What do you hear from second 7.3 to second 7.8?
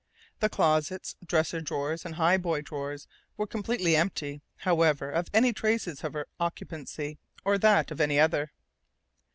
or